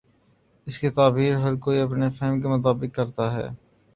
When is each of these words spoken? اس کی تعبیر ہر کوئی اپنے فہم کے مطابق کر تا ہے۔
اس 0.67 0.79
کی 0.79 0.89
تعبیر 0.89 1.35
ہر 1.35 1.55
کوئی 1.55 1.79
اپنے 1.79 2.09
فہم 2.09 2.41
کے 2.41 2.47
مطابق 2.47 2.95
کر 2.95 3.09
تا 3.11 3.31
ہے۔ 3.33 3.47